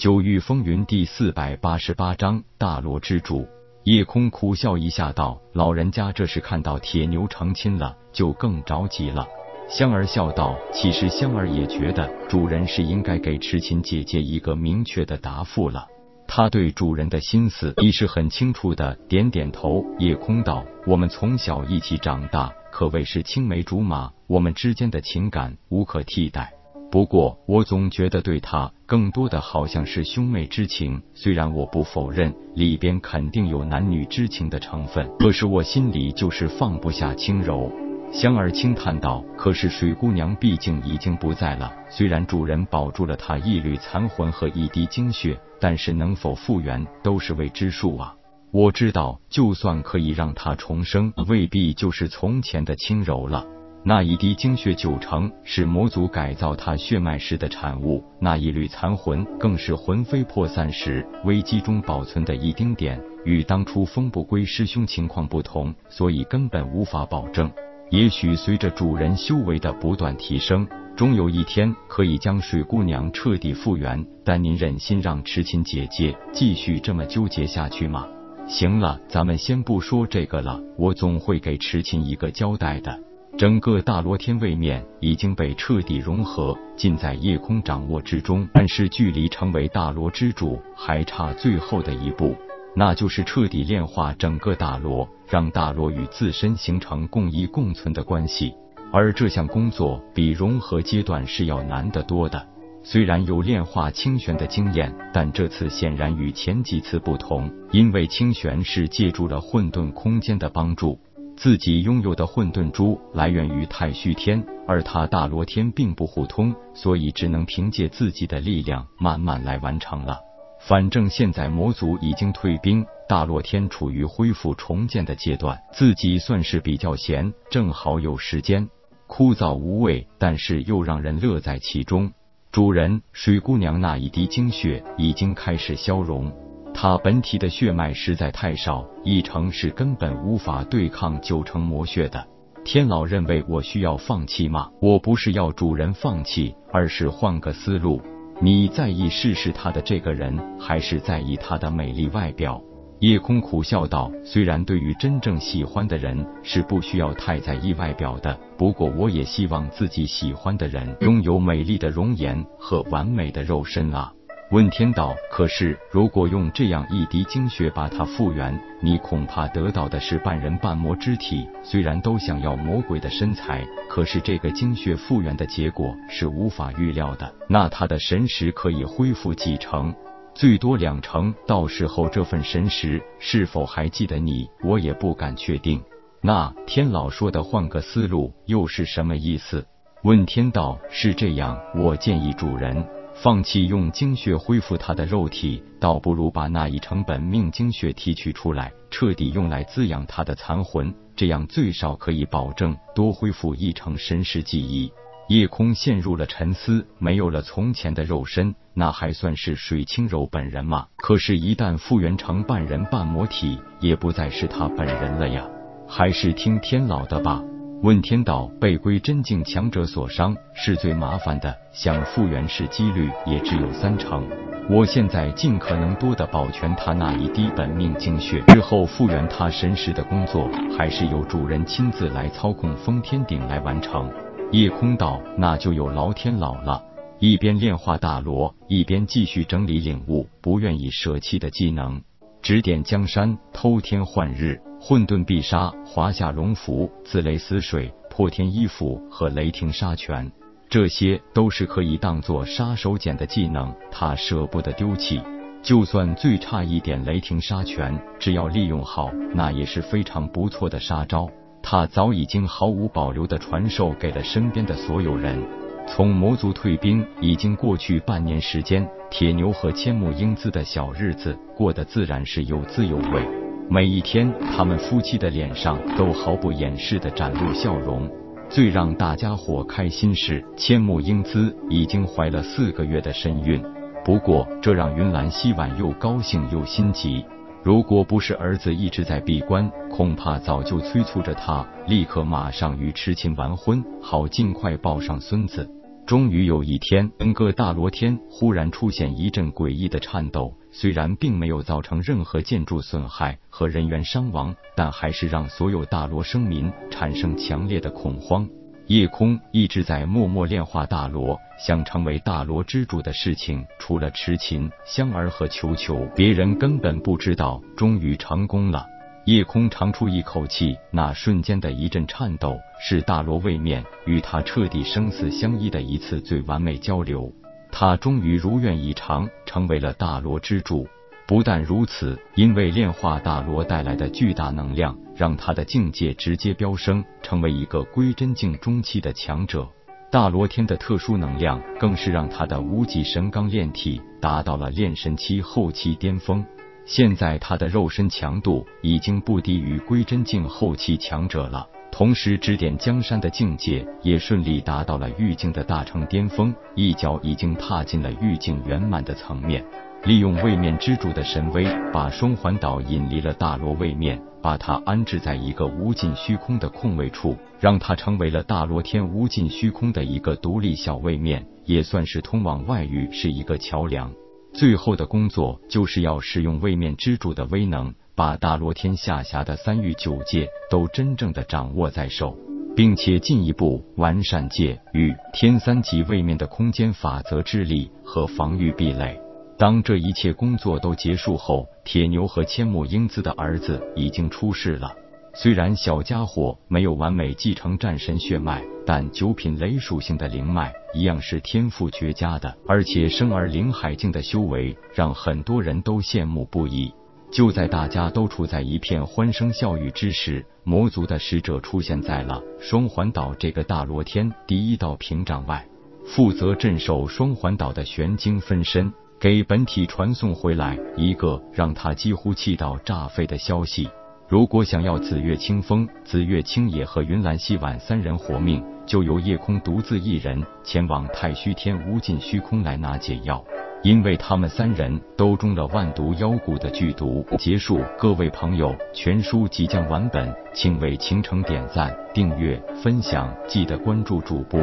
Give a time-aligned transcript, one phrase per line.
[0.00, 3.46] 九域风云第四百八十八章大罗之主。
[3.84, 9.28] 夜空苦笑一下道：“老人家这是看到铁牛成亲了，就更着急了。”
[9.68, 15.86] 香儿笑道：“其实香儿也觉得主人是应该给痴情姐姐一个明确的答复了。
[16.26, 19.84] 他对主人的心思已是很清楚的。”点点头。
[19.98, 26.54] 夜空道：“我们从小一起长大，可谓是青梅竹马，我们之间的情感无可替代。”
[26.90, 31.00] 不过，我总觉得对他更多的好像是兄妹之情。
[31.14, 37.70] 虽然我不否认里边肯定有男女之情的成分，可是我心里就是放不下轻柔。
[38.12, 41.72] 香儿轻叹道：“可是水姑娘毕竟已经不在了。
[41.88, 48.12] 虽然主人保住了她一缕残魂和一滴精血，但是能否复原都是未知数啊。
[48.50, 53.46] 我知道，就算可以让她重生，未必就是从前的轻柔了。”
[53.82, 63.00] 那一滴精血九成是魔族改造他血脉时的产物，那一缕残魂更是魂飞魄散时危机中保存的一丁点。
[63.24, 67.50] 与当初风不归师兄情况不同，所以根本无法保证。
[67.90, 74.04] 也许随着主人修为的不断提升，终有一天可以将水姑娘彻底复原。
[74.24, 78.06] 但您忍心让痴情姐姐继续这么纠结下去吗？
[78.46, 83.09] 行了，咱们先不说这个了，我总会给痴情一个交代的。
[83.38, 88.46] 整个大罗天位面已经被彻底融合，尽在夜空掌握之中。
[88.52, 92.36] 但是距离成为大罗之主还差最后的一步，
[92.76, 98.52] 那就是彻底炼化整个大罗，让大罗与自身形成共依共存的关系。
[98.92, 102.46] 而这项工作比融合阶段是要难得多的。
[102.82, 110.98] 虽然有炼化清玄的经验，但这次显然与前几次不同，因为清玄是借助了混沌空间的帮助。
[111.42, 120.20] 自己拥有的混沌珠来源于太虚天，而他大罗天并不互通，所以只能凭借自己的力量慢慢来完成了。
[120.60, 128.68] 反正现在魔族已经退兵，大罗天处于恢复重建的阶段，自己算是比较闲，正好有时间。
[129.06, 132.12] 枯燥无味，但是又让人乐在其中。
[132.52, 136.30] 主人，水姑娘那一滴精血已经开始消融。
[136.72, 142.26] 他本体的血脉实在太少，一成是根本无法对抗九成魔血的。
[142.64, 144.70] 天老认为我需要放弃吗？
[144.80, 148.00] 我不是要主人放弃，而是换个思路。
[148.40, 152.62] 你在意试试他的这个人，还是在意他的美丽外表？
[153.00, 164.12] 夜空苦笑道：“虽然对于真正喜欢的人是不需要太在意外表的，不过我也希望自己喜欢的人拥有美丽的容颜和完美的肉身啊。”
[164.50, 171.48] 问天道，可是如果用这样一滴精血把它复原，你恐怕得到的是半人半魔之体。
[171.62, 177.32] 虽然都想要魔鬼的身材，可是这个精血复原的结果是无法预料的。
[177.48, 179.94] 那他的神识可以恢复几成？
[180.34, 181.32] 最多两成。
[181.46, 185.80] 到时候这份神识是否还记得你，我也不敢确定。
[186.20, 189.64] 那天老说的换个思路又是什么意思？
[190.02, 192.84] 问天道，是这样，我建议主人。
[193.22, 204.90] 放弃用精血恢复他的肉体，倒不如把那一成本命精血提取出来，彻底用来滋养他的残魂，这样最少可以保证多恢复一成神识记忆。
[205.28, 210.86] 夜空陷入了沉思，没有了从前的肉身，那还算是水清柔本人吗？
[210.96, 215.46] 可是，一旦复原成半人半魔体，也不再是他本人了呀。
[215.86, 217.44] 还是听天老的吧。
[217.82, 224.22] 问天道被归真境强者所伤是最麻烦的，想复原时几率也只有三成。
[224.68, 230.46] 我现在尽可能多的保全他那一滴本命精血，日后复原他神识的工作，
[230.76, 234.12] 还是由主人亲自来操控封天顶来完成。
[234.52, 236.84] 夜空道那就有劳天老了，
[237.18, 242.02] 一边炼化大罗，一边继续整理领悟不愿意舍弃的技能，
[242.42, 244.60] 指点江山，偷天换日。
[244.82, 250.32] 混沌必杀、华夏龙符、自雷死水、破天衣服和雷霆杀拳，
[250.70, 255.20] 这些都是可以当做杀手锏的技能，他舍不得丢弃。
[255.62, 261.28] 就算最差一点雷霆杀拳，只要利用好，那也是非常不错的杀招。
[261.62, 265.38] 他早已经毫无保留的传授给了身边的所有人。
[265.86, 273.49] 从魔族退兵已经过去半年时间，铁牛和千木英姿的小日子过得自然是有滋有味。
[273.72, 278.10] 每一天，他们夫妻的脸上都毫不掩饰的展露笑容。
[278.48, 283.64] 最让大家伙开心是，千木英姿已经怀了四个月的身孕。
[284.04, 287.24] 不过，这让云岚希婉又高兴又心急。
[287.62, 295.70] 如果不是儿子一直在闭关，恐怕早就催促着他立刻马上与痴情完婚，好尽快抱上孙子。
[296.10, 308.44] 终于有一天，整个大罗天忽然出现一阵诡异的颤抖，虽然并没有造成任何建筑损害和人员伤亡，但还是让所有大罗生民产生强烈的恐慌。
[308.88, 317.62] 夜空一直在默默炼化大罗，想成为大罗之主的事情，除了痴琴、香儿和球球，别人根本不知道。
[317.76, 318.84] 终于成功了。
[319.26, 327.30] 夜空长出一口气，那瞬间的一阵颤抖，是大罗位面与他彻底生死相依的一次最完美交流。
[327.70, 330.88] 他终于如愿以偿，成为了大罗之主。
[331.26, 339.68] 不但如此，因为炼化大罗带来的巨大能量，让他的境界直接飙升，成为一个归真境中期的强者。
[340.10, 346.44] 大罗天的特殊能量，更是让他的无极神罡炼体达到了炼神期后期巅峰。
[346.90, 359.64] 现在他的肉身强度已经不低于归真境后期强者了，同时指点江山的境界也顺利达到了玉境的大成巅峰，一脚已经踏进了玉境圆满的层面。
[360.02, 374.10] 利用位面之主的神威，把双环岛引离了大罗位面，把它安置在一个无尽虚空的空位处，让它成为了大罗天无尽虚空的一个独立小位面，也算是通往外域是一个桥梁。
[374.52, 382.36] 最后的工作就是要使用位面之主的威能，把大罗天下辖的三域九界都真正的掌握在手，
[382.76, 389.18] 并且进一步完善界与天三级位面的空间法则之力和防御壁垒。
[389.56, 394.92] 当这一切工作都结束后，铁牛和千木英姿的儿子已经出世了。
[395.32, 406.92] 虽然小家伙没有完美继承战神血脉，但九品雷属性的灵脉一样是天赋绝佳的，而且生而灵海境的修为让很多人都羡慕不已。
[407.30, 415.64] 就在大家都处在一片欢声笑语之时，魔族的使者出现在了双环岛这个大罗天第一道屏障外，
[416.04, 423.88] 负责镇守双环岛的玄晶分身给本体传送回来一个让他几乎气到炸飞的消息。
[424.30, 433.44] 如果想要紫月清风、紫月清野和云岚希婉三人活命，就由夜空独自一人前往太虚天无尽虚空来拿解药，
[433.82, 437.26] 因为他们三人都中了万毒妖蛊的剧毒。
[437.40, 444.60] 结束，各位朋友，全书即将完本，请为倾城点赞、订阅、分享，记得关注主播。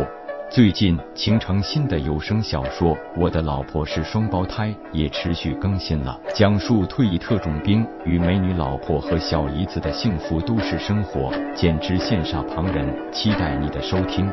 [0.50, 12.88] 最近，晴城新的有声小说《我的老婆是双胞胎》也持续更新了，讲述退役特种兵与美女老婆和小姨子的幸福都市生活，简直羡煞旁人。
[13.12, 14.32] 期待你的收听。